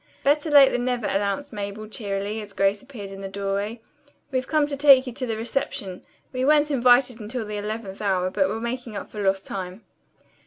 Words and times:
"Better 0.23 0.49
late 0.49 0.71
than 0.71 0.85
never," 0.85 1.05
announced 1.05 1.53
Mabel 1.53 1.87
cheerily, 1.87 2.41
as 2.41 2.53
Grace 2.53 2.81
appeared 2.81 3.11
in 3.11 3.21
the 3.21 3.27
doorway. 3.27 3.79
"We've 4.31 4.47
come 4.47 4.65
to 4.65 4.75
take 4.75 5.05
you 5.05 5.13
to 5.13 5.27
the 5.27 5.37
reception. 5.37 6.03
We 6.33 6.43
weren't 6.43 6.71
invited 6.71 7.19
until 7.19 7.45
the 7.45 7.57
eleventh 7.57 8.01
hour, 8.01 8.31
but 8.31 8.49
we're 8.49 8.59
making 8.61 8.95
up 8.95 9.11
for 9.11 9.21
lost 9.21 9.45
time." 9.45 9.83